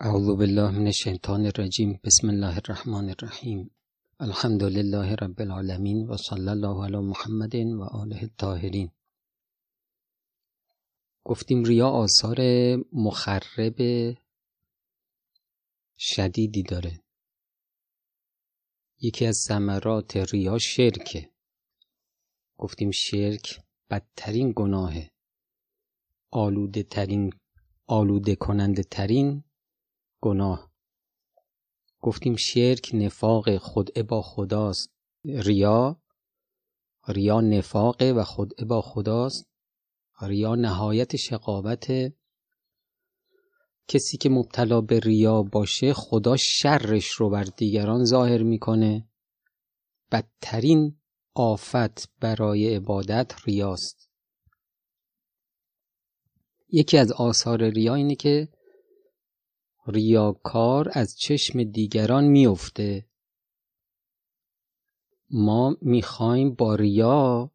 اعوذ 0.00 0.26
بالله 0.36 0.70
من 0.70 0.86
الشیطان 0.86 1.46
الرجیم. 1.46 2.00
بسم 2.04 2.28
الله 2.28 2.56
الرحمن 2.56 3.08
الرحیم. 3.08 3.70
الحمد 4.20 4.62
لله 4.62 5.14
رب 5.14 5.40
العالمین 5.40 6.06
و 6.06 6.16
صلی 6.16 6.48
الله 6.48 6.84
علی 6.84 6.96
محمد 6.96 7.54
و 7.54 7.82
آله 7.82 8.22
الطاهرین. 8.22 8.90
گفتیم 11.24 11.64
ریا 11.64 11.88
آثار 11.88 12.38
مخرب 12.92 13.76
شدیدی 15.98 16.62
داره. 16.62 17.00
یکی 19.00 19.26
از 19.26 19.36
ثمرات 19.48 20.16
ریا 20.16 20.58
شرکه. 20.58 21.30
گفتیم 22.58 22.90
شرک 22.90 23.60
بدترین 23.90 24.52
گناهه. 24.56 25.10
آلوده 26.30 26.82
ترین 26.82 27.32
آلوده 27.86 28.34
کننده 28.34 28.82
ترین 28.82 29.42
گناه. 30.20 30.70
گفتیم 32.00 32.36
شرک 32.36 32.90
نفاق 32.94 33.58
خدعه 33.58 34.02
با 34.02 34.22
خداست. 34.22 34.90
ریا 35.24 36.00
ریا 37.08 37.40
نفاقه 37.40 38.12
و 38.12 38.24
خدعه 38.24 38.64
با 38.64 38.82
خداست. 38.82 39.48
ریا 40.22 40.54
نهایت 40.54 41.16
شقاوت. 41.16 42.12
کسی 43.88 44.16
که 44.16 44.28
مبتلا 44.28 44.80
به 44.80 45.00
ریا 45.00 45.42
باشه 45.42 45.92
خدا 45.92 46.36
شرش 46.36 47.10
رو 47.10 47.30
بر 47.30 47.44
دیگران 47.44 48.04
ظاهر 48.04 48.42
می‌کنه. 48.42 49.08
بدترین 50.12 51.00
آفت 51.34 52.18
برای 52.20 52.74
عبادت 52.74 53.34
ریاست. 53.44 54.10
یکی 56.68 56.98
از 56.98 57.12
آثار 57.12 57.68
ریا 57.68 57.94
اینه 57.94 58.14
که 58.14 58.48
ریاکار 59.86 60.88
از 60.92 61.18
چشم 61.18 61.64
دیگران 61.64 62.24
میفته 62.24 63.06
ما 65.30 65.76
می‌خوایم 65.82 66.54
با 66.54 66.74
ریا 66.74 67.50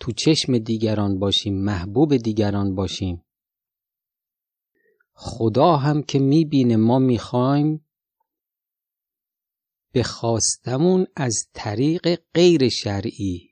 تو 0.00 0.12
چشم 0.12 0.58
دیگران 0.58 1.18
باشیم 1.18 1.64
محبوب 1.64 2.16
دیگران 2.16 2.74
باشیم. 2.74 3.24
خدا 5.12 5.76
هم 5.76 6.02
که 6.02 6.18
می‌بینه 6.18 6.76
ما 6.76 6.98
می‌خوایم 6.98 7.86
به 9.92 10.02
خواستمون 10.02 11.06
از 11.16 11.48
طریق 11.52 12.20
غیر 12.34 12.68
شرعی 12.68 13.50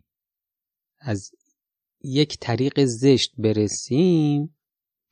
از 0.99 1.31
یک 2.05 2.39
طریق 2.41 2.85
زشت 2.85 3.33
برسیم. 3.39 4.57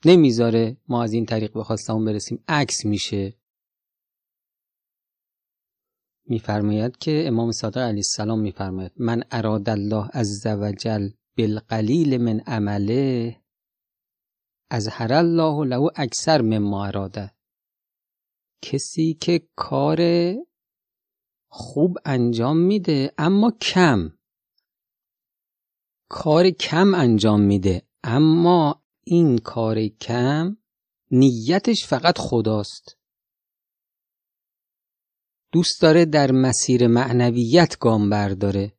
نمی‌ذاره 0.04 0.76
ما 0.88 1.02
از 1.02 1.12
این 1.12 1.26
طریق 1.26 1.52
به 1.52 1.64
خواستمون 1.64 2.04
برسیم. 2.04 2.44
عکس 2.48 2.84
میشه. 2.84 3.36
میفرماید 6.24 6.96
که 6.96 7.26
امام 7.26 7.52
صادق 7.52 7.78
علیه 7.78 7.98
السلام 7.98 8.40
میفرماید 8.40 8.92
من 8.96 9.24
اراد 9.30 9.68
الله 9.68 10.08
عز 10.14 10.46
وجل 10.46 11.10
بالقلیل 11.36 12.18
من 12.18 12.40
عمله 12.40 13.36
از 14.70 14.88
هر 14.88 15.12
الله 15.12 15.64
له 15.64 15.90
اکثر 15.96 16.42
مما 16.42 16.86
اراده. 16.86 17.34
کسی 18.62 19.14
که 19.14 19.48
کار 19.56 20.00
خوب 21.48 21.98
انجام 22.04 22.56
میده 22.56 23.12
اما 23.18 23.50
کم. 23.50 24.12
کار 26.08 26.50
کم 26.50 26.94
انجام 26.94 27.40
میده 27.40 27.82
اما 28.04 28.79
این 29.12 29.38
کار 29.38 29.88
کم 29.88 30.56
نیتش 31.10 31.86
فقط 31.86 32.18
خداست. 32.18 32.96
دوست 35.52 35.82
داره 35.82 36.04
در 36.04 36.32
مسیر 36.32 36.86
معنویت 36.86 37.78
گام 37.78 38.10
برداره. 38.10 38.72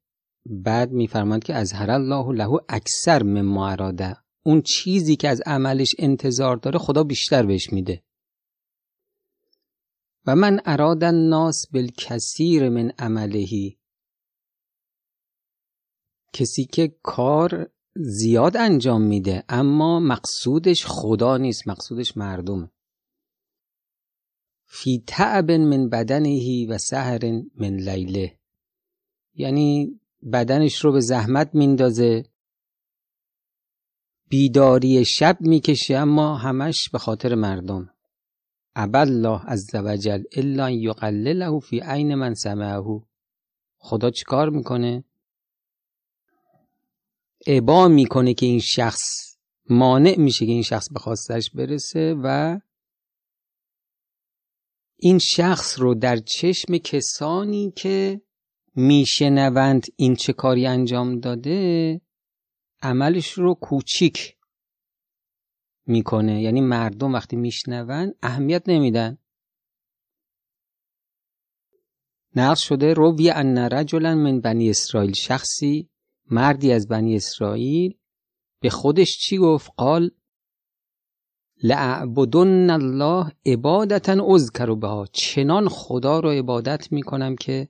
بعد 0.46 0.92
میفرماد 0.92 1.44
که 1.44 1.56
از 1.56 1.74
هر 1.74 1.92
الله 1.92 2.34
له 2.34 2.60
اکثر 2.70 3.24
مما 3.24 3.70
اراده. 3.70 4.18
اون 4.46 4.62
چیزی 4.62 5.16
که 5.16 5.30
از 5.30 5.42
عملش 5.46 5.96
انتظار 6.00 6.58
داره 6.58 6.80
خدا 6.80 7.04
بیشتر 7.04 7.46
بهش 7.46 7.74
میده. 7.74 8.04
و 10.26 10.36
من 10.36 10.62
اراد 10.66 11.04
الناس 11.04 11.68
بالکثیر 11.74 12.70
من 12.70 12.92
عملهی 13.00 13.80
کسی 16.34 16.66
که 16.66 16.96
کار 17.04 17.72
زیاد 17.96 18.58
انجام 18.58 19.02
میده 19.02 19.44
اما 19.50 20.00
مقصودش 20.00 20.86
خدا 20.88 21.38
نیست 21.38 21.68
مقصودش 21.68 22.18
مردم 22.18 22.72
فی 24.74 25.04
تعب 25.08 25.52
من 25.52 25.90
بدنهی 25.90 26.66
و 26.66 26.78
سهر 26.78 27.20
من 27.56 27.76
لیله. 27.76 28.40
یعنی 29.34 30.00
بدنش 30.34 30.86
رو 30.86 30.92
به 30.92 31.00
زحمت 31.00 31.56
میندازه 31.56 32.26
بیداری 34.30 35.06
شب 35.06 35.38
می‌کشه 35.42 35.98
اما 35.98 36.38
همش 36.38 36.90
به 36.90 36.98
خاطر 36.98 37.36
مردم. 37.36 37.90
الله 38.76 39.42
عز 39.46 39.76
وجل 39.76 40.24
الا 40.36 40.70
یقلله 40.70 41.60
فی 41.60 41.80
عین 41.80 42.16
من 42.16 42.34
سمعه. 42.34 43.02
خدا 43.78 44.10
چیکار 44.10 44.50
می‌کنه؟ 44.50 45.04
ابا 47.48 47.88
می‌کنه 47.88 48.34
که 48.34 48.46
این 48.46 48.60
شخص 48.60 49.38
مانع 49.70 50.16
میشه 50.18 50.46
که 50.46 50.52
این 50.52 50.64
شخص 50.64 50.90
به 50.94 51.00
خواستش 51.00 51.52
برسه 51.52 52.16
و 52.24 52.60
این 54.96 55.20
شخص 55.20 55.80
رو 55.80 55.96
در 55.96 56.18
چشم 56.18 56.78
کسانی 56.78 57.74
که 57.76 58.22
میشنوند 58.76 59.86
این 59.96 60.16
چه 60.16 60.34
کاری 60.34 60.68
انجام 60.68 61.20
داده 61.20 62.02
عملش 62.82 63.32
رو 63.32 63.54
کوچیک 63.54 64.38
می‌کنه. 65.86 66.42
یعنی 66.42 66.62
مردم 66.62 67.14
وقتی 67.14 67.36
میشنوند 67.36 68.16
اهمیت 68.22 68.64
نمیدن. 68.68 69.18
نقل 72.36 72.56
شده 72.56 72.94
روی 72.94 73.30
ان 73.30 73.58
رجلا 73.58 74.16
من 74.16 74.42
بنی 74.42 74.70
اسرائیل 74.70 75.14
شخصی 75.14 75.90
مردی 76.32 76.72
از 76.72 76.88
بنی 76.88 77.16
اسرائیل؟ 77.16 77.98
به 78.62 78.70
خودش 78.70 79.18
چی 79.18 79.38
گفت؟ 79.38 79.72
قال 79.78 80.12
لعبدن 81.64 82.70
الله 82.70 83.32
عبادتا 83.46 84.34
اذکر 84.34 84.76
بها. 84.76 85.06
چنان 85.12 85.70
خدا 85.70 86.20
رو 86.20 86.30
عبادت 86.30 86.92
می‌کنم 86.92 87.36
که 87.36 87.68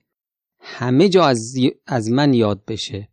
همه 0.60 1.08
جا 1.08 1.24
از, 1.24 1.54
از 1.86 2.10
من 2.10 2.34
یاد 2.34 2.64
بشه. 2.64 3.08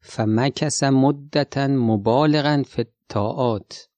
فمکس 0.00 0.82
مدتا 0.82 1.66
مبالغا 1.66 2.62
فی 2.62 2.82
الطاعات. 2.82 3.88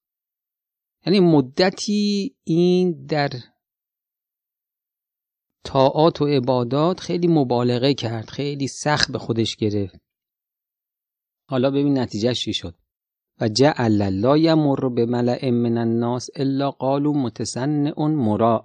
یعنی 1.06 1.20
مدتی 1.20 2.36
این 2.44 3.06
در 3.06 3.30
طاعات 5.64 6.22
و 6.22 6.26
عبادات 6.26 7.00
خیلی 7.00 7.28
مبالغه 7.28 7.94
کرد 7.94 8.30
خیلی 8.30 8.68
سخت 8.68 9.12
به 9.12 9.18
خودش 9.18 9.56
گرفت. 9.56 10.11
حالا 11.52 11.70
ببین 11.70 11.98
نتیجهش 11.98 12.44
چی 12.44 12.52
شد. 12.52 12.74
و 13.40 13.48
جعل 13.48 14.10
لا 14.10 14.38
یمر 14.38 14.88
به 14.88 15.06
ملع 15.06 15.50
من 15.50 15.78
الناس 15.78 16.28
الا 16.36 16.70
قالوا 16.70 17.12
متسنع 17.12 18.06
مراع. 18.06 18.64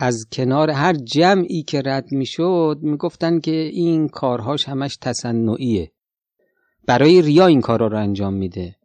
از 0.00 0.26
کنار 0.32 0.70
هر 0.70 0.92
جمعی 0.92 1.62
که 1.62 1.82
رد 1.84 2.12
می‌شد 2.12 2.78
می‌گفتن 2.82 3.40
که 3.40 3.50
این 3.50 4.08
کارهاش 4.08 4.68
همش 4.68 4.96
تصنعیه 4.96 5.92
برای 6.86 7.22
ریا 7.22 7.46
این 7.46 7.60
کارا 7.60 7.86
رو 7.86 7.98
انجام 7.98 8.34
میده. 8.34 8.76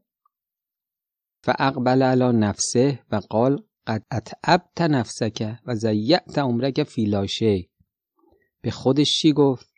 فاقبل 1.44 2.04
علی 2.04 2.38
نفسه 2.38 3.00
و 3.12 3.16
قال 3.16 3.64
قد 3.88 4.04
اتعبت 4.12 4.82
نفسک 4.82 5.58
و 5.66 5.76
زیعت 5.76 6.38
عمرک 6.38 6.84
فی 6.84 7.06
لا 7.06 7.26
به 8.62 8.72
خودش 8.72 9.20
چی 9.20 9.34
گفت؟ 9.34 9.71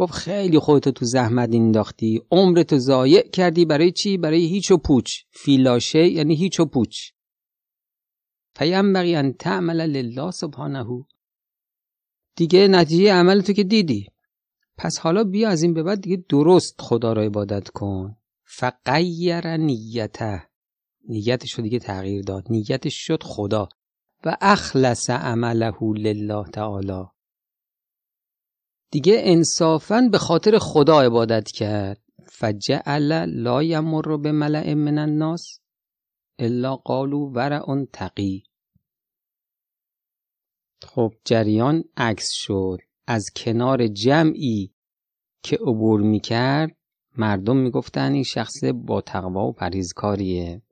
گفت 0.00 0.12
خیلی 0.12 0.58
خودتو 0.58 0.90
تو 0.90 1.04
زحمت 1.04 1.48
انداختی. 1.52 2.22
عمرتو 2.30 2.78
ضایع 2.78 3.28
کردی 3.28 3.64
برای 3.64 3.92
چی؟ 3.92 4.18
برای 4.18 4.46
هیچ 4.46 4.70
و 4.70 4.76
پوچ. 4.76 5.12
فیلاشه 5.30 6.08
یعنی 6.08 6.34
هیچ 6.36 6.60
و 6.60 6.66
پوچ. 6.66 7.10
بقی 8.60 9.14
ان 9.14 9.32
تعمل 9.32 9.80
لله 9.80 10.30
سبحانه. 10.30 11.04
دیگه 12.36 12.68
نتیجه 12.68 13.12
عمل 13.12 13.40
تو 13.40 13.52
که 13.52 13.64
دیدی. 13.64 14.06
پس 14.76 14.98
حالا 14.98 15.24
بیا 15.24 15.48
از 15.48 15.62
این 15.62 15.74
به 15.74 15.82
بعد 15.82 16.00
دیگه 16.00 16.24
درست 16.28 16.80
خدا 16.80 17.12
را 17.12 17.22
عبادت 17.22 17.68
کن. 17.68 18.16
فقیر 18.44 19.56
نیته. 19.56 20.42
نیتش 21.08 21.52
رو 21.52 21.62
دیگه 21.64 21.78
تغییر 21.78 22.22
داد. 22.22 22.44
نیتش 22.50 22.94
شد 22.94 23.22
خدا. 23.22 23.68
و 24.24 24.36
اخلص 24.40 25.10
عمله 25.10 25.74
لله 25.82 26.44
تعالی. 26.52 27.04
دیگه 28.92 29.20
انصافا 29.24 30.08
به 30.12 30.18
خاطر 30.18 30.58
خدا 30.58 31.00
عبادت 31.00 31.50
کرد. 31.50 32.00
فجعل 32.26 33.26
لا 33.26 33.62
یمر 33.62 34.16
به 34.16 34.32
ملع 34.32 34.74
من 34.74 34.98
الناس 34.98 35.60
الا 36.38 36.76
قالوا 36.76 37.30
ورع 37.30 37.84
تقی. 37.92 38.42
خب 40.82 41.12
جریان 41.24 41.84
عکس 41.96 42.30
شد. 42.30 42.78
از 43.06 43.30
کنار 43.36 43.86
جمعی 43.86 44.74
که 45.42 45.56
عبور 45.56 46.00
می‌کرد 46.00 46.76
مردم 47.16 47.56
می‌گفتن 47.56 48.12
این 48.12 48.22
شخص 48.22 48.64
با 48.64 49.00
تقوا 49.00 49.46
و 49.46 49.52
پریزکاریه 49.52 50.62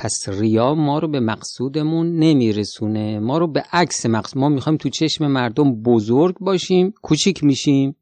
پس 0.00 0.28
ریا 0.28 0.74
ما 0.74 0.98
رو 0.98 1.08
به 1.08 1.20
مقصودمون 1.20 2.18
نمیرسونه. 2.18 3.18
ما 3.18 3.38
رو 3.38 3.46
به 3.46 3.64
عکس 3.72 4.06
مقصود 4.06 4.38
ما 4.38 4.48
می‌خوایم 4.48 4.76
تو 4.76 4.88
چشم 4.88 5.26
مردم 5.26 5.82
بزرگ 5.82 6.38
باشیم 6.38 6.90
کوچیک 7.02 7.44
میشیم. 7.44 7.96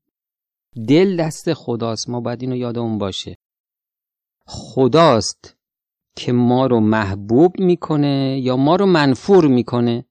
دل 0.89 1.17
دست 1.17 1.53
خداست. 1.53 2.09
ما 2.09 2.21
باید 2.21 2.43
اینو 2.43 2.57
یادمون 2.57 2.99
باشه. 2.99 3.37
خداست 4.47 5.57
که 6.17 6.33
ما 6.33 6.67
رو 6.67 6.81
محبوب 6.81 7.61
می‌کنه 7.61 8.41
یا 8.43 8.57
ما 8.57 8.77
رو 8.77 8.87
منفور 8.87 9.49
می‌کنه. 9.49 10.05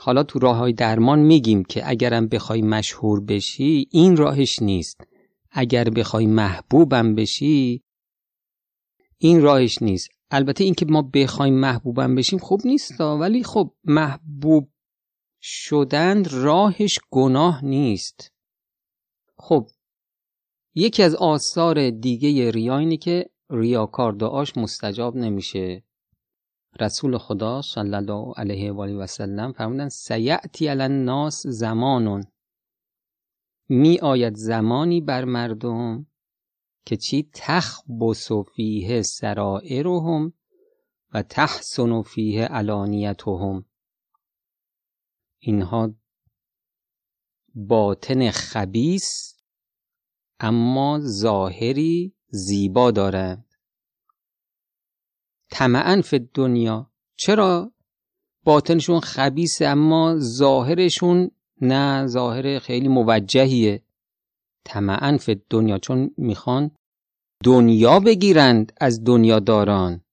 حالا 0.00 0.22
تو 0.22 0.38
راه 0.38 0.56
های 0.56 0.72
درمان 0.72 1.18
میگیم 1.18 1.64
که 1.64 1.90
اگرم 1.90 2.28
بخوای 2.28 2.62
مشهور 2.62 3.20
بشی 3.20 3.88
این 3.90 4.16
راهش 4.16 4.62
نیست. 4.62 5.00
اگر 5.50 5.84
بخوای 5.84 6.26
محبوبم 6.26 7.14
بشی 7.14 7.82
این 9.24 9.42
راهش 9.42 9.82
نیست. 9.82 10.10
البته 10.30 10.64
اینکه 10.64 10.86
ما 10.86 11.02
بخوایم 11.02 11.54
محبوبم 11.54 12.14
بشیم 12.14 12.38
خوب 12.38 12.60
نیست 12.64 13.00
ولی 13.00 13.44
خب 13.44 13.74
محبوب 13.84 14.68
شدن 15.42 16.24
راهش 16.24 16.98
گناه 17.10 17.64
نیست. 17.64 18.32
خب 19.36 19.66
یکی 20.74 21.02
از 21.02 21.14
آثار 21.14 21.90
دیگه 21.90 22.50
ریا 22.50 22.78
اینه 22.78 22.96
که 22.96 23.30
ریاکار 23.50 24.12
دعاش 24.12 24.56
مستجاب 24.56 25.16
نمیشه. 25.16 25.84
رسول 26.80 27.18
خدا 27.18 27.62
صلی 27.62 27.94
الله 27.94 28.32
علیه 28.36 28.72
و 28.72 28.80
آله 28.80 28.94
و 28.94 29.06
سلم 29.06 29.52
فرمودن 29.52 29.88
سیعتی 29.88 30.66
علی 30.66 30.82
الناس 30.82 31.46
زمانون 31.46 32.24
می 33.68 33.98
آید 33.98 34.34
زمانی 34.34 35.00
بر 35.00 35.24
مردم 35.24 36.06
که 36.84 36.96
چی 36.96 37.30
تخبس 37.32 38.32
فیه 38.54 39.02
سرائرهم 39.02 40.32
و 41.14 41.22
تحسن 41.22 42.02
فیه 42.02 42.44
علانیتهم. 42.44 43.64
اینها 45.38 45.94
باطن 47.54 48.30
خبیس 48.30 49.36
اما 50.40 51.00
ظاهری 51.02 52.14
زیبا 52.28 52.90
دارند. 52.90 53.44
طمعا 55.50 56.02
فی 56.04 56.18
دنیا 56.18 56.90
چرا؟ 57.16 57.72
باطنشون 58.44 59.00
خبیسه 59.00 59.66
اما 59.66 60.16
ظاهرشون 60.18 61.30
نه 61.60 62.06
ظاهر 62.06 62.58
خیلی 62.58 62.88
موجهیه. 62.88 63.82
طمعا 64.64 65.16
فی 65.16 65.42
دنیا 65.50 65.78
چون 65.78 66.14
می‌خوان 66.16 66.70
دنیا 67.44 68.00
بگیرند 68.00 68.72
از 68.80 69.04
دنیا 69.04 69.40
داران 69.40 70.04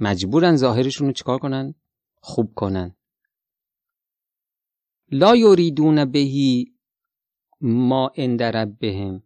مجبورن 0.00 0.56
ظاهرشون 0.56 1.06
رو 1.06 1.12
چکار 1.12 1.38
کنن؟ 1.38 1.74
خوب 2.22 2.54
کنن. 2.54 2.96
لا 5.10 5.36
یریدون 5.36 6.04
بهی 6.04 6.76
ما 7.60 8.10
اندرب 8.16 8.78
بهم 8.78 9.22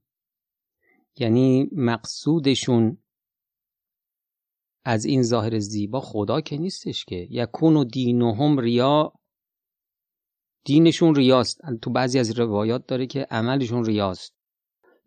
یعنی 1.16 1.68
مقصودشون 1.72 2.98
از 4.84 5.04
این 5.04 5.22
ظاهر 5.22 5.58
زیبا 5.58 6.00
خدا 6.00 6.40
که 6.40 6.56
نیستش 6.58 7.04
که. 7.04 7.26
یکون 7.30 7.76
و 7.76 7.84
دینهم 7.84 8.58
ریا. 8.58 9.12
دینشون 10.64 11.14
ریاست. 11.14 11.60
تو 11.82 11.90
بعضی 11.90 12.18
از 12.18 12.38
روایات 12.38 12.86
داره 12.86 13.06
که 13.06 13.26
عملشون 13.30 13.84
ریاست. 13.84 14.39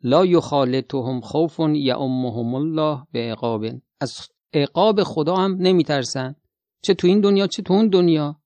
لا 0.04 0.26
یخالطهم 0.26 1.22
خوف 1.22 1.60
یعمهم 1.60 2.56
الله 2.56 3.08
به 3.12 3.32
عقاب. 3.32 3.66
از 4.02 4.30
عقاب 4.54 5.04
خدا 5.04 5.36
هم 5.36 5.56
نمیترسن. 5.60 6.36
چه 6.82 6.94
تو 6.94 7.08
این 7.08 7.22
دنیا 7.22 7.48
چه 7.48 7.62
تو 7.62 7.74
اون 7.74 7.88
دنیا. 7.90 8.42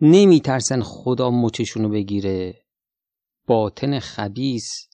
نمیترسن 0.00 0.82
خدا 0.82 1.30
مچشونو 1.30 1.88
بگیره. 1.88 2.64
باطن 3.46 3.98
خبیس 3.98 4.88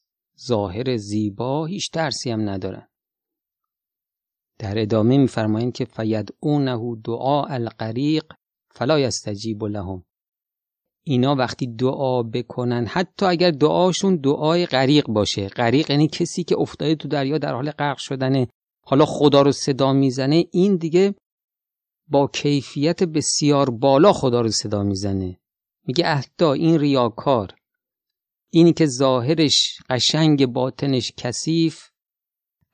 ظاهر 0.47 0.97
زیبا 0.97 1.67
هیچ 1.67 1.91
ترسی 1.91 2.31
هم 2.31 2.49
ندارن. 2.49 2.88
در 4.59 4.83
ادامه 4.83 5.19
میفرمایند 5.19 5.73
که 5.73 5.85
فیدعونه 5.85 6.97
دعا 7.05 7.45
الغریق 7.45 8.33
فلا 8.71 8.99
یستجیب 8.99 9.65
لهم. 9.65 10.05
اینا 11.04 11.34
وقتی 11.34 11.66
دعا 11.66 12.22
بکنن 12.22 12.87
حتی 12.87 13.26
اگر 13.26 13.50
دعاشون 13.50 14.16
دعای 14.16 14.66
غریق 14.66 15.06
باشه. 15.06 15.49
غریق 15.49 15.90
یعنی 15.90 16.08
کسی 16.08 16.44
که 16.44 16.58
افتاده 16.58 16.94
تو 16.94 17.08
دریا 17.08 17.38
در 17.38 17.54
حال 17.54 17.70
غرق 17.70 17.99
شدنه 17.99 18.49
حالا 18.84 19.04
خدا 19.04 19.43
رو 19.43 19.52
صدا 19.52 19.93
می‌زنه 19.93 20.44
این 20.52 20.76
دیگه 20.76 21.14
با 22.08 22.26
کیفیت 22.26 23.02
بسیار 23.02 23.70
بالا 23.70 24.12
خدا 24.12 24.40
رو 24.40 24.49
صدا 24.49 24.82
می‌زنه. 24.82 25.38
میگه 25.87 26.04
اهدا 26.06 26.52
این 26.52 26.78
ریاکار 26.78 27.54
اینی 28.50 28.72
که 28.72 28.87
ظاهرش 28.87 29.78
قشنگ 29.90 30.46
باطنش 30.46 31.12
کثیف 31.16 31.88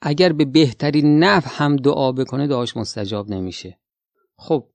اگر 0.00 0.32
به 0.32 0.44
بهترین 0.44 1.18
نفع 1.24 1.50
هم 1.52 1.76
دعا 1.76 2.12
بکنه 2.12 2.46
دعاش 2.46 2.76
مستجاب 2.76 3.30
نمیشه. 3.30 3.78
خب 4.36 4.66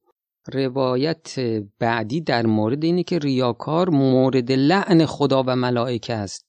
روایت 0.47 1.39
بعدی 1.79 2.21
در 2.21 2.45
مورد 2.45 2.83
اینه 2.83 3.03
که 3.03 3.19
ریاکار 3.19 3.89
مورد 3.89 4.51
لعن 4.51 5.05
خدا 5.05 5.43
و 5.47 5.55
ملائکه 5.55 6.13
است. 6.13 6.47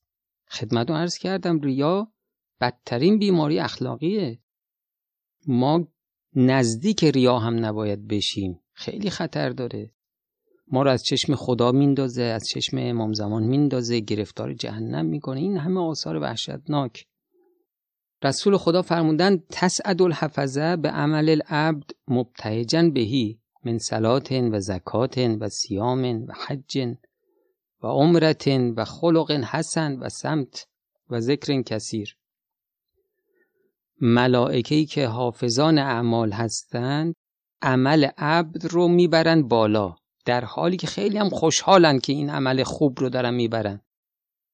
خدمت 0.51 0.91
رو 0.91 0.97
عرض 0.97 1.19
کردم 1.19 1.61
ریا 1.61 2.13
بدترین 2.61 3.19
بیماری 3.19 3.61
اخلاقیه. 3.61 4.39
ما 5.47 5.89
نزدیک 6.37 7.05
ریا 7.05 7.39
هم 7.39 7.65
نباید 7.65 8.09
بشیم. 8.09 8.61
خیلی 8.73 9.11
خطر 9.11 9.51
داره. 9.51 9.91
ما 10.69 10.83
رو 10.83 10.91
از 10.91 11.05
چشم 11.05 11.35
خدا 11.35 11.73
میندازه 11.73 12.23
از 12.23 12.49
چشم 12.49 12.77
امام 12.81 13.13
زمان 13.13 13.43
میندازه 13.43 14.01
گرفتار 14.01 14.55
جهنم 14.55 15.07
می‌کنه. 15.07 15.41
این 15.41 15.57
همه 15.57 15.81
آثار 15.81 16.17
وحشتناک. 16.17 17.07
رسول 18.23 18.57
خدا 18.57 18.83
فرمودن 18.83 19.43
تسعد 19.51 20.03
الحفظه 20.03 20.77
به 20.77 20.89
عمل 20.89 21.29
العبد 21.29 21.91
مبتهجن 22.09 22.91
بهی. 22.91 23.41
من 23.65 23.79
صلات 23.79 24.33
و 24.33 24.61
زکات 24.61 25.19
و 25.19 25.49
سیام 25.49 26.25
و 26.25 26.33
حج 26.47 26.79
و 27.83 27.87
عمرت 27.87 28.49
و 28.49 28.85
خلق 28.85 29.31
حسن 29.31 29.97
و 29.97 30.09
سمت 30.09 30.67
و 31.11 31.21
ذکر 31.21 31.63
کثیر. 31.63 32.17
ملائکه‌ای 34.01 34.87
که 34.87 35.07
حافظان 35.07 35.79
اعمال 35.79 36.33
هستند 36.33 37.15
عمل 37.63 38.05
عبد 38.19 38.67
رو 38.67 38.89
می‌برن 38.89 39.43
بالا 39.43 39.97
در 40.25 40.45
حالی 40.45 40.77
که 40.77 40.87
خیلی 40.87 41.19
هم 41.19 41.29
خوشحالن 41.29 41.99
که 41.99 42.13
این 42.13 42.31
عمل 42.31 42.63
خوب 42.63 43.01
رو 43.01 43.09
دارن 43.09 43.35
می‌برن. 43.35 43.81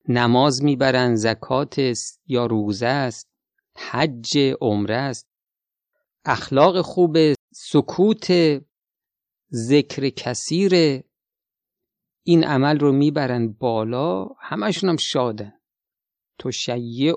نماز 0.08 0.64
می‌برن 0.64 1.14
زکات 1.14 1.94
یا 2.26 2.46
روزه 2.46 2.86
است 2.86 3.28
حج 3.76 4.38
عمره 4.60 4.96
است. 4.96 5.26
اخلاق 6.24 6.80
خوب 6.80 7.16
سکوت 7.54 8.30
ذکر 9.52 10.08
کثیر 10.08 11.02
این 12.26 12.44
عمل 12.44 12.78
رو 12.78 12.92
می‌برن 12.92 13.52
بالا 13.52 14.24
همشون 14.24 14.90
هم 14.90 14.96
شادن 14.96 15.52
تو 16.38 16.50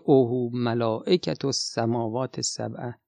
اوهو 0.05 0.49
ملائکت 0.53 1.45
و 1.45 1.51
سماوات 1.51 2.41
سبعه. 2.41 2.99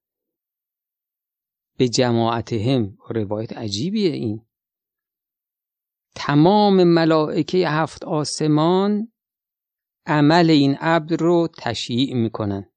به 1.78 1.88
جماعتهم. 1.88 2.98
روایت 3.08 3.52
عجیبیه 3.52 4.10
این. 4.10 4.46
تمام 6.14 6.84
ملائکه 6.84 7.68
هفت 7.68 8.04
آسمان 8.04 9.12
عمل 10.06 10.50
این 10.50 10.74
عبد 10.74 11.12
رو 11.12 11.48
تشییع 11.58 12.14
می‌کنن. 12.14 12.70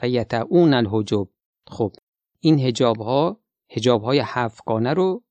فیتعون 0.00 0.74
الحجب. 0.74 1.28
خب 1.68 1.92
این 2.40 2.58
هجاب 2.58 2.96
ها 2.96 3.40
هجاب 3.70 4.02
های 4.02 4.22
هفتگانه 4.24 4.94
رو 4.94 5.24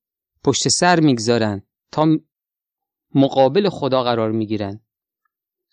پشت 0.46 0.68
سر 0.68 1.00
می‌گذارن 1.00 1.62
تا 1.92 2.18
مقابل 3.14 3.68
خدا 3.68 4.02
قرار 4.02 4.32
می‌گیرن. 4.32 4.80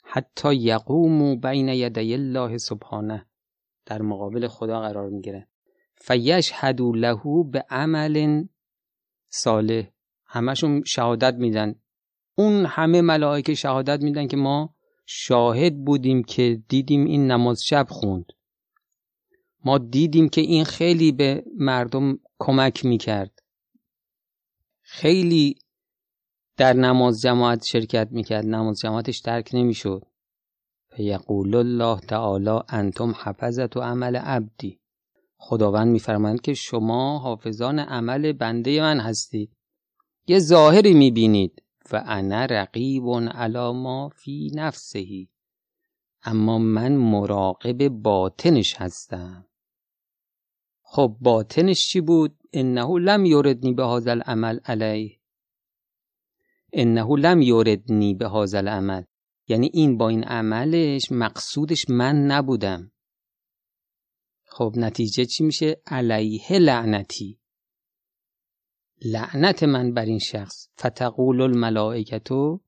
حتی 0.04 0.56
یقومو 0.56 1.36
بین 1.36 1.68
یدی 1.68 2.14
الله 2.14 2.58
سبحانه. 2.58 3.26
در 3.86 4.02
مقابل 4.02 4.48
خدا 4.48 4.82
قرار 4.82 5.10
می‌گیرن. 5.10 5.48
فیشهدو 5.96 6.94
له 6.94 7.22
به 7.52 7.66
عمل 7.70 8.44
صالح. 9.30 9.88
همشون 10.26 10.84
شهادت 10.84 11.34
میدن. 11.34 11.76
اون 12.36 12.66
همه 12.66 13.02
ملائکه 13.02 13.54
شهادت 13.54 14.04
میدن 14.04 14.28
که 14.28 14.38
ما 14.38 14.76
شاهد 15.06 15.86
بودیم 15.86 16.24
که 16.24 16.64
دیدیم 16.68 17.06
این 17.06 17.32
نماز 17.32 17.64
شب 17.64 17.88
خوند. 17.90 18.26
ما 19.66 19.78
دیدیم 19.78 20.30
که 20.30 20.42
این 20.42 20.64
خیلی 20.64 21.12
به 21.12 21.44
مردم 21.58 22.20
کمک 22.40 22.86
می‌کرد. 22.86 23.43
خیلی 24.96 25.56
در 26.58 26.74
نماز 26.74 27.22
جماعت 27.22 27.64
شرکت 27.64 28.08
می‌کرد. 28.12 28.46
نماز 28.46 28.80
جماعتش 28.80 29.20
درک 29.20 29.50
نمی‌شد. 29.54 30.06
فیقول 30.96 31.56
الله 31.56 32.00
تعالی 32.00 32.60
انتم 32.70 33.12
حفظت 33.24 33.78
و 33.78 33.82
عمل 33.82 34.16
عبدی 34.16 34.80
خداوند 35.38 35.88
میفرمایند 35.88 36.42
که 36.42 36.54
شما 36.54 37.20
حافظان 37.20 37.80
عمل 37.80 38.32
بنده 38.32 38.82
من 38.82 39.00
هستید. 39.00 39.58
یه 40.28 40.40
ظاهری 40.40 40.94
می‌بینید. 40.94 41.64
و 41.92 42.04
انا 42.06 42.46
رقیب 42.46 43.04
علی 43.30 43.72
ما 43.72 44.10
فی 44.10 44.52
نفسهی 44.56 45.30
اما 46.24 46.58
من 46.58 46.92
مراقب 46.92 47.88
باطنش 47.90 48.76
هستم. 48.76 49.46
خب 50.96 51.18
باطنش 51.22 51.88
چی 51.88 52.02
بود؟ 52.02 52.40
انه 52.54 53.00
لم 53.00 53.26
یردنی 53.26 53.74
به 53.74 53.88
هذا 53.88 54.12
العمل 54.12 54.60
علیه. 54.66 55.20
انه 56.74 57.08
لم 57.18 57.42
یردنی 57.42 58.14
به 58.14 58.30
هذا 58.30 58.58
العمل. 58.58 59.04
یعنی 59.48 59.70
این 59.74 59.98
با 59.98 60.10
این 60.10 60.24
عملش 60.24 61.12
مقصودش 61.12 61.86
من 61.90 62.16
نبودم. 62.16 62.92
خب 64.46 64.74
نتیجه 64.78 65.26
چی 65.26 65.44
میشه؟ 65.44 65.82
علیه 65.86 66.60
لعنتی. 66.60 67.40
لعنت 69.06 69.64
من 69.64 69.94
بر 69.94 70.06
این 70.06 70.20
شخص. 70.20 70.68
فتقول 70.80 71.42
الملائکتو 71.42 72.62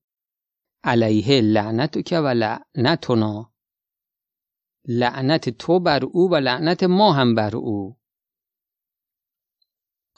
علیه 0.83 1.41
لعنتو 1.41 2.01
که 2.01 2.17
و 2.19 2.27
لعنتنا. 2.27 3.53
لعنت 4.87 5.49
تو 5.49 5.79
بر 5.79 6.05
او 6.05 6.31
و 6.31 6.35
لعنت 6.35 6.83
ما 6.83 7.13
هم 7.13 7.35
بر 7.35 7.55
او. 7.55 7.97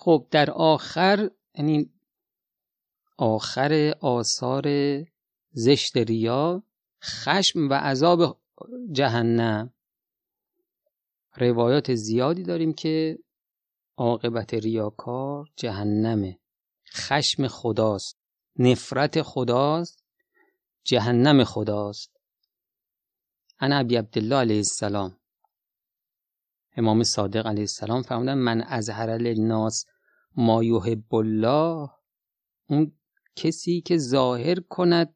خب 0.07 0.27
در 0.31 0.51
آخر 0.51 1.29
یعنی 1.55 1.93
آخر 3.17 3.93
آثار 4.01 4.65
زشت 5.51 5.97
ریا 5.97 6.63
خشم 7.03 7.69
و 7.69 7.73
عذاب 7.73 8.41
جهنم. 8.91 9.73
روایات 11.35 11.95
زیادی 11.95 12.43
داریم 12.43 12.73
که 12.73 13.19
عاقبت 13.97 14.53
ریاکار 14.53 15.49
جهنمه. 15.55 16.39
خشم 16.93 17.47
خداست. 17.47 18.17
نفرت 18.59 19.21
خداست. 19.21 20.03
جهنم 20.83 21.43
خداست. 21.43 22.17
انا 23.59 23.79
ابی 23.79 23.95
عبدالله 23.95 24.35
علیه 24.35 24.57
السلام. 24.57 25.17
امام 26.77 27.03
صادق 27.03 27.47
علیه 27.47 27.61
السلام 27.61 28.01
فرمودن 28.01 28.37
من 28.37 28.63
اظهر 28.63 29.17
للناس 29.17 29.85
ما 30.37 30.63
یحب 30.63 31.15
الله 31.15 31.89
اون 32.69 32.91
کسی 33.35 33.81
که 33.81 33.97
ظاهر 33.97 34.59
کند 34.59 35.15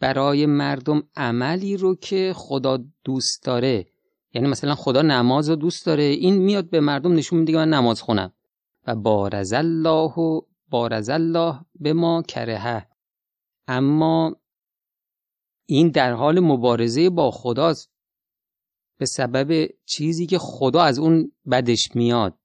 برای 0.00 0.46
مردم 0.46 1.02
عملی 1.16 1.76
رو 1.76 1.94
که 1.94 2.32
خدا 2.36 2.84
دوست 3.04 3.42
داره. 3.42 3.86
یعنی 4.34 4.48
مثلا 4.48 4.74
خدا 4.74 5.02
نماز 5.02 5.48
رو 5.48 5.56
دوست 5.56 5.86
داره 5.86 6.02
این 6.02 6.38
میاد 6.38 6.70
به 6.70 6.80
مردم 6.80 7.12
نشون 7.12 7.38
میده 7.38 7.52
من 7.52 7.68
نماز 7.68 8.02
خونم. 8.02 8.32
و 8.86 8.94
بارز 8.94 9.52
الله 9.52 10.12
و 10.12 10.40
بارز 10.68 11.08
الله 11.08 11.60
به 11.80 11.92
ما 11.92 12.22
کرهه. 12.22 12.88
اما 13.68 14.36
این 15.66 15.88
در 15.88 16.12
حال 16.12 16.40
مبارزه 16.40 17.10
با 17.10 17.30
خداست. 17.30 17.90
به 18.98 19.06
سبب 19.06 19.68
چیزی 19.86 20.26
که 20.26 20.38
خدا 20.38 20.82
از 20.82 20.98
اون 20.98 21.32
بدش 21.50 21.96
میاد. 21.96 22.38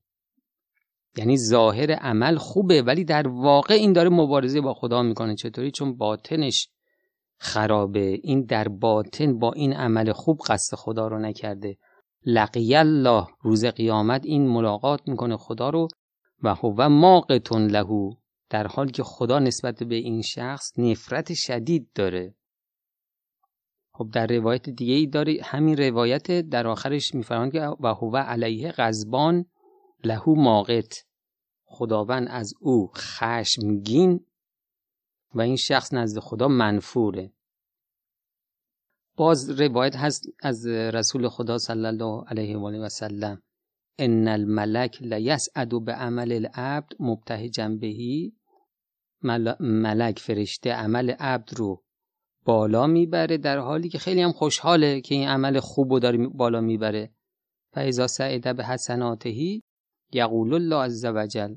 یعنی 1.19 1.37
ظاهر 1.37 1.91
عمل 1.91 2.37
خوبه 2.37 2.81
ولی 2.81 3.03
در 3.03 3.27
واقع 3.27 3.73
این 3.73 3.93
داره 3.93 4.09
مبارزه 4.09 4.61
با 4.61 4.73
خدا 4.73 5.03
می‌کنه. 5.03 5.35
چطوری؟ 5.35 5.71
چون 5.71 5.97
باطنش 5.97 6.69
خرابه. 7.37 8.19
این 8.23 8.41
در 8.41 8.67
باطن 8.67 9.39
با 9.39 9.51
این 9.51 9.73
عمل 9.73 10.11
خوب 10.11 10.39
قصد 10.47 10.75
خدا 10.77 11.07
رو 11.07 11.19
نکرده. 11.19 11.77
لقی 12.25 12.75
الله 12.75 13.27
روز 13.41 13.65
قیامت 13.65 14.25
این 14.25 14.47
ملاقات 14.47 15.07
می‌کنه 15.07 15.37
خدا 15.37 15.69
رو 15.69 15.87
و 16.43 16.55
هو 16.55 16.89
ماقتون 16.89 17.67
لهو 17.67 18.13
در 18.49 18.67
حالی 18.67 18.91
که 18.91 19.03
خدا 19.03 19.39
نسبت 19.39 19.83
به 19.83 19.95
این 19.95 20.21
شخص 20.21 20.79
نفرت 20.79 21.33
شدید 21.33 21.89
داره. 21.95 22.35
خب 23.91 24.09
در 24.13 24.27
روایت 24.27 24.69
دیگه 24.69 24.93
ای 24.93 25.07
داره 25.07 25.37
همین 25.43 25.77
روایت 25.77 26.41
در 26.41 26.67
آخرش 26.67 27.15
میفرماند 27.15 27.51
که 27.51 27.61
و 27.61 27.87
هو 27.93 28.17
علیه 28.17 28.71
غضبان 28.71 29.45
لهو 30.03 30.35
ماقت. 30.35 31.08
خداوند 31.69 32.27
از 32.29 32.53
او 32.59 32.91
خشمگین 32.95 34.25
و 35.33 35.41
این 35.41 35.55
شخص 35.55 35.93
نزد 35.93 36.19
خدا 36.19 36.47
منفوره. 36.47 37.33
باز 39.15 39.61
روایت 39.61 39.95
هست 39.95 40.23
از 40.43 40.67
رسول 40.67 41.29
خدا 41.29 41.57
صلی 41.57 41.85
الله 41.85 42.23
علیه 42.27 42.57
و 42.57 42.65
آله 42.65 42.79
و 42.79 42.89
سلم 42.89 43.41
ان 43.99 44.27
الملک 44.27 45.01
لیسعد 45.01 45.85
به 45.85 45.93
عمل 45.93 46.31
العبد 46.31 46.91
مبتهجا 46.99 47.69
بهی 47.69 48.33
ملک 49.59 50.19
فرشته 50.19 50.71
عمل 50.71 51.09
عبد 51.09 51.49
رو 51.53 51.83
بالا 52.45 52.87
می‌بره 52.87 53.37
در 53.37 53.57
حالی 53.57 53.89
که 53.89 53.97
خیلی 53.97 54.21
هم 54.21 54.31
خوشحاله 54.31 55.01
که 55.01 55.15
این 55.15 55.27
عمل 55.27 55.59
خوب 55.59 55.93
رو 55.93 55.99
داره 55.99 56.27
بالا 56.27 56.61
می‌بره. 56.61 57.13
فاذا 57.73 58.07
سعد 58.07 58.57
به 58.57 58.65
حسناتهی 58.65 59.63
یقول 60.13 60.53
الله 60.53 60.75
عز 60.75 61.05
وجل. 61.05 61.55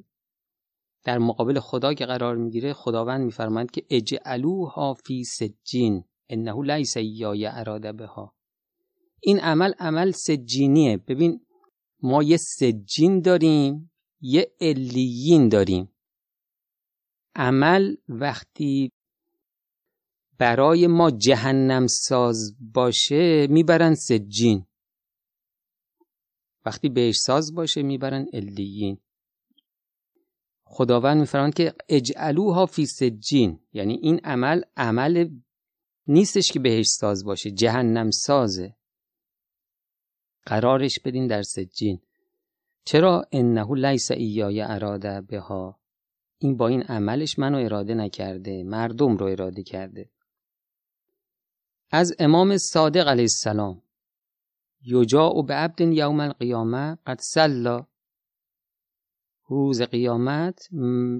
در 1.05 1.19
مقابل 1.19 1.61
خدا 1.61 1.95
که 1.95 2.07
قرار 2.07 2.37
می‌گیره 2.37 2.73
خداوند 2.73 3.21
میفرماید 3.21 3.71
که 3.71 3.87
اجعلوها 3.91 4.95
فی 4.95 5.25
سجین 5.25 6.05
انه 6.29 6.63
لیس 6.63 6.97
یای 6.97 7.47
اراده 7.47 7.93
بها. 7.93 8.35
این 9.21 9.41
عمل 9.41 9.73
عمل 9.79 10.11
سجینیه. 10.11 10.97
ببین 10.97 11.41
ما 12.03 12.23
یه 12.23 12.37
سجین 12.37 13.21
داریم 13.21 13.93
یه 14.21 14.53
الیین 14.61 15.49
داریم. 15.49 15.93
عمل 17.35 17.97
وقتی 18.09 18.91
برای 20.39 20.87
ما 20.87 21.11
جهنم 21.11 21.87
ساز 21.87 22.57
باشه 22.75 23.47
می‌برن 23.47 23.95
سجین. 23.95 24.67
وقتی 26.65 26.89
بهش 26.89 27.17
ساز 27.17 27.55
باشه 27.55 27.83
می‌برن 27.83 28.27
الیین 28.33 28.99
خداوند 30.73 31.21
میفرماند 31.21 31.55
که 31.55 31.75
اجعلوها 31.89 32.67
فی 32.67 32.87
سجین. 32.87 33.61
یعنی 33.73 33.95
این 33.95 34.21
عمل 34.25 34.63
عمل 34.77 35.29
نیستش 36.07 36.53
که 36.53 36.61
بهش 36.61 36.87
ساز 36.87 37.25
باشه 37.25 37.51
جهنم 37.51 38.11
سازه. 38.11 38.77
قرارش 40.47 40.99
بدین 41.05 41.27
در 41.27 41.43
سجین. 41.43 42.01
چرا؟ 42.85 43.27
انه 43.33 43.75
لیس 43.75 44.11
ایای 44.11 44.61
اراده 44.61 45.21
بها. 45.21 45.81
این 46.39 46.57
با 46.57 46.69
این 46.69 46.83
عملش 46.83 47.39
منو 47.39 47.65
اراده 47.65 47.95
نکرده 47.95 48.63
مردم 48.63 49.17
رو 49.17 49.27
اراده 49.27 49.63
کرده. 49.63 50.11
از 51.91 52.15
امام 52.19 52.57
صادق 52.57 53.09
علیه 53.09 53.23
السلام 53.23 53.83
یجاع 54.85 55.43
به 55.47 55.55
عبد 55.55 55.81
یوم 55.81 56.21
القیامه 56.21 56.99
قد 57.07 57.19
سلا 57.21 57.87
روز 59.47 59.83
قیامت 59.83 60.69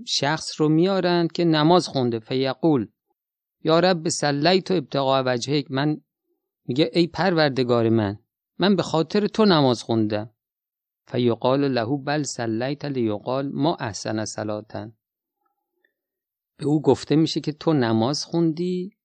شخص 0.07 0.61
رو 0.61 0.69
میارند 0.69 1.33
که 1.33 1.45
نماز 1.45 1.89
خونده 1.89 2.19
فیقول. 2.19 2.87
یا 3.65 3.81
رب 3.81 4.09
سلیت 4.09 4.71
و 4.71 4.75
ابتقاء 4.75 5.23
وجهک. 5.27 5.71
من 5.71 6.01
میگه 6.65 6.91
ای 6.93 7.07
پروردگار 7.07 7.89
من 7.89 8.19
من 8.59 8.77
به 8.77 8.83
خاطر 8.83 9.27
تو 9.27 9.45
نماز 9.45 9.83
خوندم. 9.83 10.31
فیقال 11.07 11.69
له 11.69 11.97
بل 11.97 12.23
سلیت 12.23 12.85
لیقال 12.85 13.49
ما 13.49 13.77
احسن 13.81 14.25
صلاتن 14.25 14.93
به 16.57 16.67
او 16.67 16.83
گفته 16.83 17.17
میشه 17.17 17.41
که 17.41 17.53
تو 17.53 17.73
نماز 17.73 18.25
خوندی 18.25 18.97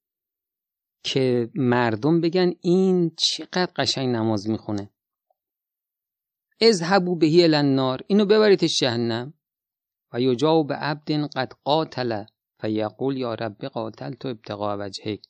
که 1.03 1.49
مردم 1.55 2.21
بگن 2.21 2.53
این 2.61 3.11
چقدر 3.17 3.71
قشنگ 3.75 4.15
نماز 4.15 4.49
می‌خونه. 4.49 4.89
اذهبوا 6.61 7.15
بهی 7.15 7.43
النار 7.43 8.01
اینو 8.07 8.25
ببریدش 8.25 8.79
جهنم. 8.79 9.33
و 10.13 10.21
یجاو 10.21 10.63
به 10.63 10.75
عبد 10.75 11.11
قد 11.11 11.53
قاتل 11.63 12.23
فیقول 12.61 13.17
یا 13.17 13.33
رب 13.33 13.65
قاتل 13.65 14.13
تو 14.13 14.27
ابتقاء 14.27 14.77
وجهک. 14.79 15.21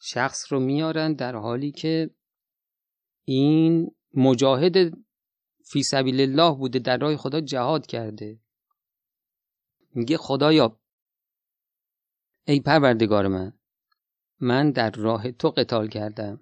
شخص 0.00 0.52
رو 0.52 0.60
میارن 0.60 1.12
در 1.12 1.36
حالی 1.36 1.72
که 1.72 2.10
این 3.24 3.94
مجاهد 4.14 4.92
فی 5.64 5.82
سبیل 5.82 6.20
الله 6.20 6.56
بوده 6.56 6.78
در 6.78 6.98
راه 6.98 7.16
خدا 7.16 7.40
جهاد 7.40 7.86
کرده. 7.86 8.40
میگه 9.94 10.16
خدایا 10.16 10.80
ای 12.46 12.60
پروردگار 12.60 13.28
من 13.28 13.52
من 14.40 14.70
در 14.70 14.90
راه 14.90 15.32
تو 15.32 15.50
قتال 15.50 15.88
کردم. 15.88 16.40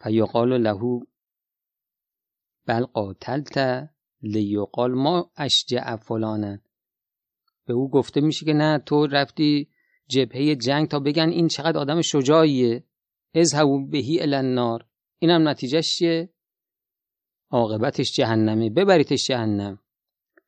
فیقال 0.00 0.62
له 0.62 1.00
بل 2.66 2.84
قاتلت 2.84 3.88
لیقال 4.22 4.94
ما 4.94 5.30
اشجع 5.36 5.96
فلانن 5.96 6.62
به 7.66 7.74
او 7.74 7.90
گفته 7.90 8.20
میشه 8.20 8.46
که 8.46 8.52
نه 8.52 8.78
تو 8.78 9.06
رفتی 9.06 9.68
جبهه 10.08 10.54
جنگ 10.54 10.88
تا 10.88 11.00
بگن 11.00 11.28
این 11.28 11.48
چقدر 11.48 11.78
آدم 11.78 12.00
شجاعیه. 12.00 12.84
اذهبوا 13.34 13.78
بهی 13.90 14.20
الی 14.20 14.34
النار. 14.34 14.86
اینم 15.18 15.48
نتیجهش 15.48 15.96
چیه؟ 15.96 16.32
عاقبتش 17.50 18.12
جهنمه. 18.12 18.70
ببریتش 18.70 19.26
جهنم. 19.26 19.78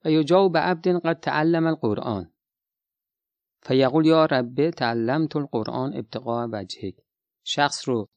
و 0.04 0.10
یجاو 0.10 0.48
به 0.48 0.58
عبد 0.58 0.88
قد 0.88 1.20
تعلم 1.20 1.66
القرآن. 1.66 2.32
فیقول 3.62 4.06
یا 4.06 4.24
رب 4.24 4.70
تعلمت 4.70 5.36
القرآن 5.36 5.96
ابتقاء 5.96 6.48
وجهک. 6.52 6.94
شخص 7.44 7.88
رو 7.88 8.08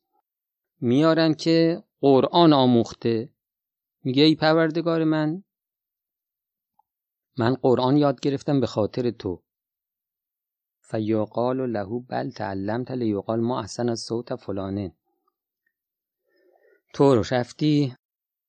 میارن 0.82 1.34
که 1.34 1.84
قرآن 2.02 2.54
آموخته. 2.54 3.30
میگه 4.04 4.24
ای 4.24 4.36
پروردگار 4.36 5.04
من 5.04 5.44
من 7.38 7.54
قرآن 7.54 7.98
یاد 7.98 8.20
گرفتم 8.20 8.60
به 8.60 8.68
خاطر 8.68 9.12
تو. 9.12 9.44
فیقال 10.82 11.72
له 11.72 12.00
بل 12.10 12.30
تعلمت 12.30 12.92
لیقال 12.92 13.40
ما 13.40 13.60
احسن 13.60 13.90
از 13.90 14.00
صوت 14.00 14.36
فلانه. 14.36 14.96
تو 16.94 17.16
رو 17.16 17.24
رفتی 17.32 17.96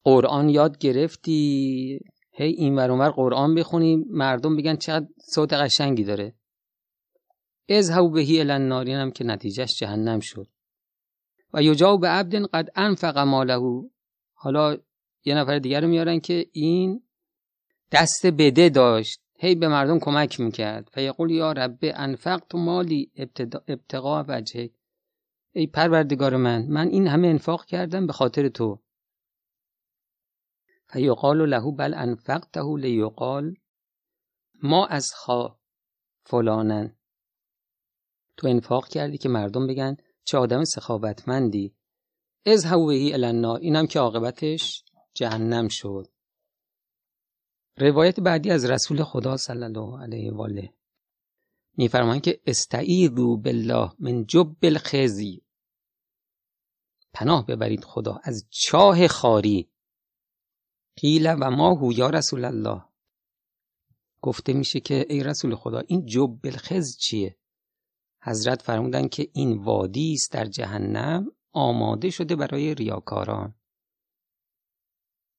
قرآن 0.04 0.48
یاد 0.48 0.78
گرفتی. 0.78 2.00
هی 2.32 2.48
این 2.48 2.76
ور 2.76 3.10
قرآن 3.10 3.54
بخونی 3.54 3.96
مردم 3.96 4.56
بگن 4.56 4.76
چقدر 4.76 5.06
صوت 5.30 5.52
قشنگی 5.52 6.04
داره. 6.04 6.34
اذهبوا 7.68 8.08
بهی 8.08 8.40
الی 8.40 8.50
النار 8.50 8.90
هم 8.90 9.10
که 9.10 9.24
نتیجهش 9.24 9.78
جهنم 9.78 10.20
شد. 10.20 10.48
و 11.52 11.62
یجاو 11.62 11.98
به 11.98 12.08
عبد 12.08 12.34
قد 12.34 12.68
انفق 12.74 13.18
ماله. 13.18 13.90
حالا 14.34 14.78
یه 15.24 15.34
نفر 15.34 15.58
دیگر 15.58 15.80
رو 15.80 15.88
میارن 15.88 16.20
که 16.20 16.46
این 16.52 17.02
دست 17.92 18.26
بده 18.26 18.68
داشت. 18.68 19.20
هی 19.36 19.54
به 19.54 19.68
مردم 19.68 19.98
کمک 19.98 20.40
می‌کرد. 20.40 20.88
فیقول 20.92 21.30
یا 21.30 21.52
رب 21.52 21.78
انفقت 21.82 22.54
مالی 22.54 23.12
ابتقاء 23.68 24.24
وجهک. 24.28 24.70
ای 25.52 25.66
پروردگار 25.66 26.36
من 26.36 26.66
من 26.66 26.88
این 26.88 27.06
همه 27.06 27.28
انفاق 27.28 27.64
کردم 27.64 28.06
به 28.06 28.12
خاطر 28.12 28.48
تو. 28.48 28.80
فیقال 30.88 31.48
له 31.48 31.70
بل 31.70 31.94
انفقته 31.94 32.76
لیقال. 32.76 33.54
ما 34.62 34.86
از 34.86 35.12
خا 35.14 35.58
فلانن. 36.24 36.96
تو 38.36 38.48
انفاق 38.48 38.88
کردی 38.88 39.18
که 39.18 39.28
مردم 39.28 39.66
بگن 39.66 39.96
چه 40.24 40.38
آدم 40.38 40.64
سخاوتمندی. 40.64 41.74
از 42.46 42.66
بهی 42.66 43.12
النا 43.12 43.56
اینم 43.56 43.86
که 43.86 43.98
عاقبتش 43.98 44.84
جهنم 45.14 45.68
شد. 45.68 46.06
روایت 47.78 48.20
بعدی 48.20 48.50
از 48.50 48.64
رسول 48.64 49.02
خدا 49.02 49.36
صلی 49.36 49.64
الله 49.64 50.02
علیه 50.02 50.32
و 50.32 50.42
آله. 50.42 50.74
میفرمایند 51.76 52.22
که 52.22 52.40
استعیذوا 52.46 53.36
بالله 53.36 53.92
من 53.98 54.26
جب 54.26 54.56
الخزی. 54.62 55.42
پناه 57.12 57.46
ببرید 57.46 57.84
خدا 57.84 58.20
از 58.22 58.46
چاه 58.50 59.08
خاری. 59.08 59.70
قیل 60.96 61.26
و 61.40 61.50
ما 61.50 61.74
هو 61.74 61.92
یا 61.92 62.10
رسول 62.10 62.44
الله. 62.44 62.84
گفته 64.22 64.52
میشه 64.52 64.80
که 64.80 65.06
ای 65.08 65.22
رسول 65.22 65.54
خدا 65.54 65.78
این 65.78 66.06
جب 66.06 66.38
الخز 66.44 66.96
چیه؟ 66.96 67.36
حضرت 68.24 68.62
فرمودن 68.62 69.08
که 69.08 69.28
این 69.32 69.64
وادی 69.64 70.12
است 70.12 70.32
در 70.32 70.44
جهنم 70.44 71.32
آماده 71.52 72.10
شده 72.10 72.36
برای 72.36 72.74
ریاکاران. 72.74 73.54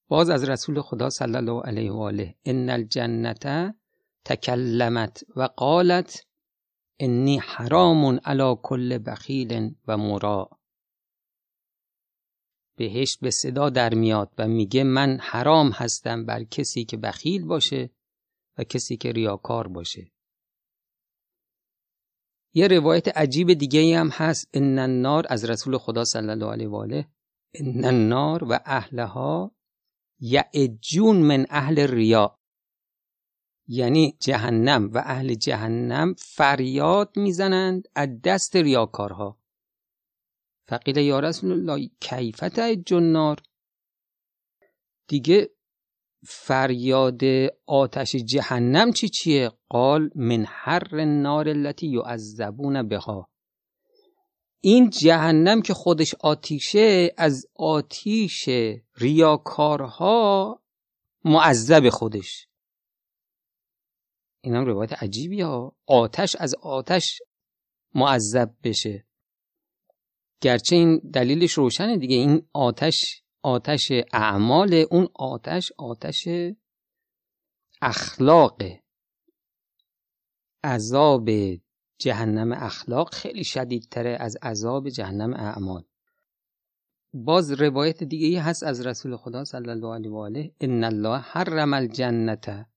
باز 0.07 0.29
از 0.29 0.49
رسول 0.49 0.81
خدا 0.81 1.09
صلی 1.09 1.35
الله 1.35 1.61
علیه 1.61 1.91
و 1.91 1.97
آله 1.97 2.35
ان 2.45 2.69
الجنت 2.69 3.75
تکلمت 4.25 5.24
و 5.35 5.43
قالت 5.43 6.25
انی 7.00 7.37
حرام 7.37 8.19
علی 8.25 8.55
کل 8.63 9.00
بخیل 9.05 9.75
و 9.87 9.98
مرا 9.98 10.50
بهشت 12.77 13.19
به 13.19 13.31
صدا 13.31 13.69
در 13.69 13.93
میاد 13.93 14.33
و 14.37 14.48
میگه 14.48 14.83
من 14.83 15.17
حرام 15.21 15.71
هستم 15.71 16.25
بر 16.25 16.43
کسی 16.43 16.85
که 16.85 16.98
بخیل 16.98 17.45
باشه 17.45 17.89
و 18.57 18.63
کسی 18.63 18.98
که 18.98 19.11
ریاکار 19.11 19.67
باشه. 19.67 20.11
یه 22.57 22.68
روایت 22.68 23.18
عجیب 23.18 23.53
دیگه 23.53 24.00
هم 24.00 24.09
هست. 24.09 24.50
ان 24.53 24.79
النار 24.79 25.25
از 25.29 25.46
رسول 25.46 25.77
خدا 25.77 26.03
صلی 26.03 26.29
الله 26.29 26.51
علیه 26.51 26.68
و 26.68 26.75
آله. 26.75 27.07
ان 27.53 27.85
النار 27.85 28.44
و 28.44 28.59
اهلها 28.65 29.55
یعجون 30.20 31.18
من 31.18 31.46
اهل 31.50 31.79
ریا 31.79 32.39
یعنی 33.68 34.18
جهنم 34.20 34.91
و 34.94 34.98
اهل 34.98 35.33
جهنم 35.33 36.13
فریاد 36.18 37.18
می‌زنند 37.18 37.87
از 37.96 38.22
دست 38.24 38.55
ریاکارها. 38.55 39.39
فقیل 40.68 40.98
یا 40.98 41.20
رسول 41.20 41.51
الله 41.51 41.89
کیفت 42.00 42.59
النار؟ 42.94 43.41
دیگه 45.07 45.54
فریاد 46.27 47.22
آتش 47.66 48.16
جهنم 48.16 48.92
چی 48.92 49.09
چیه؟ 49.09 49.51
قال 49.70 50.09
من 50.16 50.46
حر 50.46 50.96
النار 51.00 51.50
التي 51.50 51.88
يعذبون 51.88 52.88
بها. 52.88 53.29
این 54.61 54.90
جهنم 54.90 55.61
که 55.61 55.74
خودش 55.74 56.16
آتیشه 56.16 57.14
از 57.18 57.46
آتیش 57.55 58.50
ریاکارها 58.98 60.61
معذب 61.25 61.90
خودش. 61.90 62.48
این 64.42 64.55
هم 64.55 64.66
روایت 64.66 65.03
عجیبی 65.03 65.42
ها. 65.42 65.75
آتش 65.85 66.35
از 66.35 66.55
آتش 66.55 67.22
معذب 67.96 68.55
بشه. 68.64 69.05
گرچه 70.42 70.75
این 70.75 70.98
دلیلش 71.14 71.53
روشنه 71.53 71.98
دیگه. 71.98 72.16
این 72.16 72.48
آتش 72.53 73.25
آتش 73.46 73.92
اعمال 74.14 74.86
اون 74.92 75.08
آتش 75.16 75.72
آتش 75.77 76.27
اخلاق. 77.81 78.62
عذاب 80.64 81.29
جهنم 82.00 82.51
اخلاق 82.51 83.14
خیلی 83.14 83.44
شدیدتره 83.44 84.18
از 84.20 84.38
عذاب 84.42 84.90
جهنم 84.90 85.34
اعمال. 85.34 85.84
باز 87.14 87.51
روایت 87.51 88.03
دیگه 88.03 88.27
ای 88.27 88.36
هست 88.36 88.64
از 88.64 88.88
رسول 88.88 89.18
خدا 89.18 89.44
صلی 89.44 89.70
الله 89.70 89.94
علیه 89.94 90.12
و 90.12 90.18
آله 90.18 90.51
ان 90.62 90.84
الله 90.84 91.18
حرم 91.18 91.74
الجنت 91.74 92.68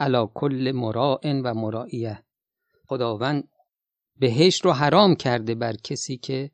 علی 0.00 0.26
کل 0.34 0.72
مراء 0.74 1.20
و 1.44 1.54
مرائیه. 1.54 2.24
خداوند 2.86 3.48
بهشت 4.16 4.64
رو 4.64 4.72
حرام 4.72 5.14
کرده 5.14 5.54
بر 5.54 5.72
کسی 5.72 6.16
که 6.16 6.50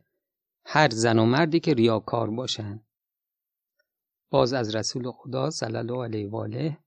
هر 0.65 0.89
زن 0.91 1.19
و 1.19 1.25
مردی 1.25 1.61
که 1.61 1.75
ریاکار 1.75 2.31
باشن. 2.31 2.83
باز 4.31 4.53
از 4.53 4.75
رسول 4.75 5.11
خدا 5.11 5.51
صلی 5.51 5.77
الله 5.77 6.05
علیه 6.05 6.29
و 6.29 6.37
آله. 6.37 6.79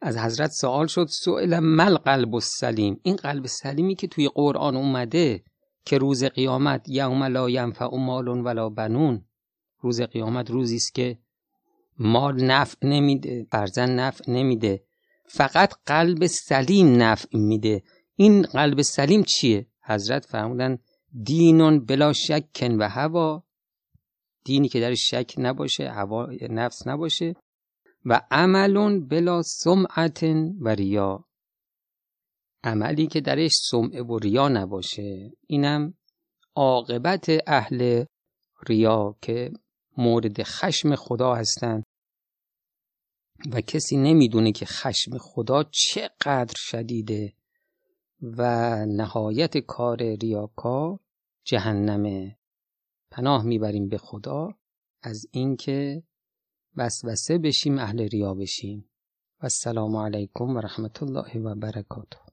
از 0.00 0.18
حضرت 0.18 0.50
سوال 0.50 0.86
شد 0.86 1.06
سئل 1.06 1.58
مل 1.58 1.96
قلب 1.96 2.34
السلیم؟ 2.34 3.00
این 3.02 3.16
قلب 3.16 3.46
سلیمی 3.46 3.94
که 3.94 4.06
توی 4.06 4.28
قرآن 4.28 4.76
اومده 4.76 5.44
که 5.84 5.98
روز 5.98 6.24
قیامت 6.24 6.88
یوم 6.88 7.22
لا 7.22 7.50
ینفع 7.50 7.96
مال 7.96 8.28
ولا 8.28 8.68
بنون. 8.68 9.24
روز 9.80 10.00
قیامت 10.00 10.50
روزی 10.50 10.76
است 10.76 10.94
که 10.94 11.18
مال 11.98 12.44
نفع 12.44 12.86
نمیده 12.86 13.46
فرزن 13.52 13.90
نفع 13.90 14.32
نمیده. 14.32 14.84
فقط 15.26 15.72
قلب 15.86 16.26
سلیم 16.26 17.02
نفع 17.02 17.38
میده. 17.38 17.82
این 18.14 18.42
قلب 18.42 18.82
سلیم 18.82 19.22
چیه؟ 19.22 19.66
حضرت 19.82 20.24
فرمودن 20.24 20.78
دینون 21.22 21.84
بلا 21.84 22.12
شک 22.12 22.70
و 22.78 22.88
هوا. 22.88 23.43
دینی 24.44 24.68
که 24.68 24.80
در 24.80 24.94
شک 24.94 25.34
نباشه 25.38 25.90
هوا 25.90 26.26
نفس 26.50 26.86
نباشه. 26.86 27.36
و 28.04 28.20
عملون 28.30 29.08
بلا 29.08 29.42
سمعت 29.42 30.22
و 30.60 30.68
ریا. 30.68 31.24
عملی 32.64 33.06
که 33.06 33.20
درش 33.20 33.52
سمعه 33.54 34.02
و 34.02 34.18
ریا 34.18 34.48
نباشه. 34.48 35.32
اینم 35.46 35.94
عاقبت 36.54 37.26
اهل 37.46 38.04
ریا 38.68 39.16
که 39.22 39.52
مورد 39.96 40.42
خشم 40.42 40.94
خدا 40.94 41.34
هستند 41.34 41.84
و 43.52 43.60
کسی 43.60 43.96
نمی‌دونه 43.96 44.52
که 44.52 44.66
خشم 44.66 45.18
خدا 45.18 45.64
چقدر 45.64 46.54
شدیده 46.56 47.32
و 48.22 48.76
نهایت 48.86 49.58
کار 49.58 50.02
ریاکار 50.02 50.98
جهنمه. 51.44 52.38
پناه 53.14 53.44
می‌بریم 53.44 53.88
به 53.88 53.98
خدا 53.98 54.48
از 55.02 55.26
اینکه 55.30 56.02
وسوسه 56.76 57.38
بشیم 57.38 57.78
اهل 57.78 58.00
ریا 58.00 58.34
بشیم. 58.34 58.90
و 59.40 59.44
السلام 59.44 59.96
علیکم 59.96 60.56
و 60.56 60.60
رحمت 60.60 61.02
الله 61.02 61.38
و 61.38 61.54
برکاته. 61.54 62.23